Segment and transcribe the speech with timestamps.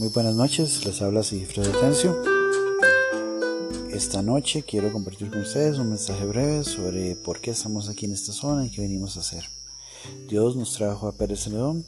[0.00, 2.22] Muy buenas noches, les habla Sigifredo Tencio.
[3.92, 8.14] Esta noche quiero compartir con ustedes un mensaje breve sobre por qué estamos aquí en
[8.14, 9.44] esta zona y qué venimos a hacer.
[10.26, 11.84] Dios nos trajo a Pérez Celedón,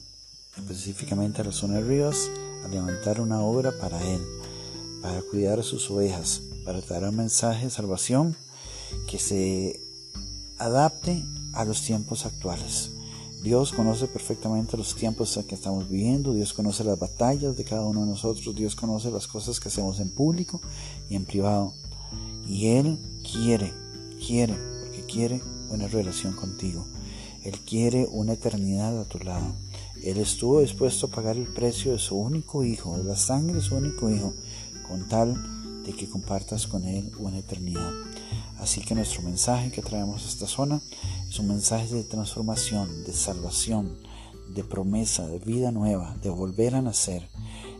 [0.55, 2.29] específicamente a la zona de Rivas,
[2.63, 4.21] a levantar una obra para Él,
[5.01, 8.35] para cuidar a sus ovejas, para traer un mensaje de salvación
[9.07, 9.79] que se
[10.59, 12.92] adapte a los tiempos actuales.
[13.43, 17.85] Dios conoce perfectamente los tiempos en que estamos viviendo, Dios conoce las batallas de cada
[17.85, 20.61] uno de nosotros, Dios conoce las cosas que hacemos en público
[21.09, 21.73] y en privado.
[22.47, 22.97] Y Él
[23.29, 23.73] quiere,
[24.25, 26.87] quiere, porque quiere una relación contigo.
[27.43, 29.53] Él quiere una eternidad a tu lado.
[30.01, 33.61] Él estuvo dispuesto a pagar el precio de su único hijo, de la sangre de
[33.61, 34.33] su único hijo,
[34.87, 37.91] con tal de que compartas con Él una eternidad.
[38.59, 40.81] Así que nuestro mensaje que traemos a esta zona
[41.27, 43.97] es un mensaje de transformación, de salvación,
[44.53, 47.27] de promesa, de vida nueva, de volver a nacer,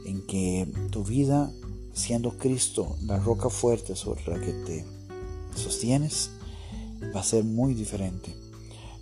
[0.06, 1.52] en que tu vida,
[1.94, 4.86] siendo Cristo la roca fuerte sobre la que te
[5.56, 6.32] sostienes,
[7.16, 8.36] va a ser muy diferente.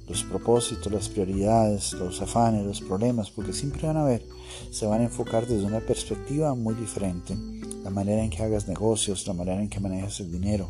[0.07, 4.27] Los propósitos, las prioridades, los afanes, los problemas, porque siempre van a ver,
[4.71, 7.37] se van a enfocar desde una perspectiva muy diferente
[7.91, 10.69] la manera en que hagas negocios, la manera en que manejas el dinero,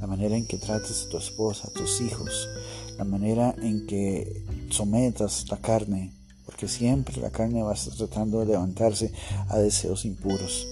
[0.00, 2.48] la manera en que trates a tu esposa, a tus hijos,
[2.96, 6.12] la manera en que sometas la carne,
[6.46, 9.12] porque siempre la carne va a estar tratando de levantarse
[9.48, 10.64] a deseos impuros.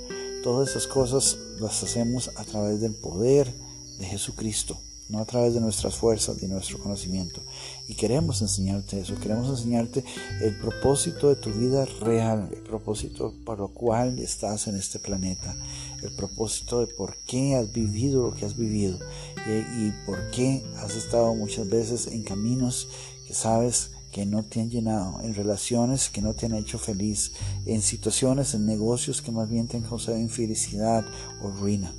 [0.44, 3.52] Todas esas cosas las hacemos a través del poder
[3.98, 7.40] de Jesucristo no a través de nuestras fuerzas y nuestro conocimiento.
[7.86, 10.04] Y queremos enseñarte eso, queremos enseñarte
[10.42, 15.56] el propósito de tu vida real, el propósito por lo cual estás en este planeta,
[16.02, 18.98] el propósito de por qué has vivido lo que has vivido
[19.46, 22.88] y, y por qué has estado muchas veces en caminos
[23.26, 27.32] que sabes que no te han llenado, en relaciones que no te han hecho feliz,
[27.66, 31.04] en situaciones, en negocios que más bien te han causado infelicidad
[31.42, 31.92] o ruina.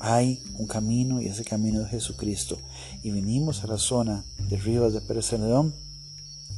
[0.00, 2.58] Hay un camino y ese camino es Jesucristo.
[3.02, 5.74] Y venimos a la zona de Rivas de Pérez Celedón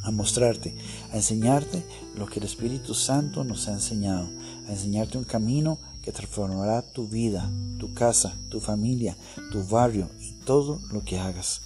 [0.02, 0.74] a mostrarte,
[1.12, 1.82] a enseñarte
[2.16, 4.28] lo que el Espíritu Santo nos ha enseñado,
[4.66, 9.16] a enseñarte un camino que transformará tu vida, tu casa, tu familia,
[9.52, 11.62] tu barrio y todo lo que hagas.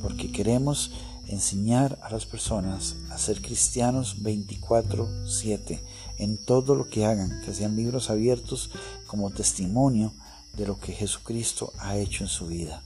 [0.00, 0.92] Porque queremos
[1.28, 5.80] enseñar a las personas a ser cristianos 24/7
[6.18, 8.70] en todo lo que hagan, que sean libros abiertos
[9.06, 10.12] como testimonio
[10.56, 12.82] de lo que Jesucristo ha hecho en su vida.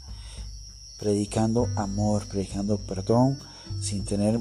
[0.99, 3.39] Predicando amor, predicando perdón,
[3.81, 4.41] sin tener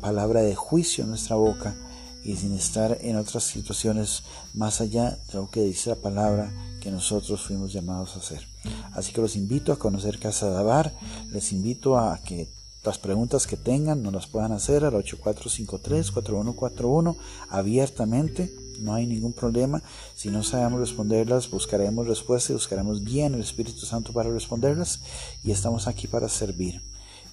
[0.00, 1.76] palabra de juicio en nuestra boca
[2.24, 4.22] y sin estar en otras situaciones
[4.54, 8.46] más allá de lo que dice la palabra que nosotros fuimos llamados a hacer.
[8.92, 10.92] Así que los invito a conocer Casa de Abar,
[11.30, 12.48] les invito a que
[12.84, 17.16] las preguntas que tengan nos las puedan hacer al 8453-4141
[17.48, 19.82] abiertamente no hay ningún problema.
[20.14, 25.00] Si no sabemos responderlas, buscaremos respuestas y buscaremos guía en el Espíritu Santo para responderlas
[25.42, 26.82] y estamos aquí para servir.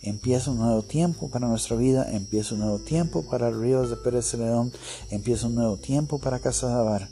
[0.01, 4.33] Empieza un nuevo tiempo para nuestra vida, empieza un nuevo tiempo para Ríos de Pérez
[4.33, 4.71] León,
[5.11, 7.09] empieza un nuevo tiempo para Casa de Abar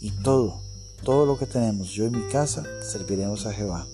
[0.00, 0.60] y todo,
[1.02, 3.86] todo lo que tenemos, yo y mi casa, serviremos a Jehová.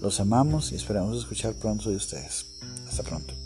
[0.00, 2.46] Los amamos y esperamos escuchar pronto de ustedes.
[2.88, 3.39] Hasta pronto.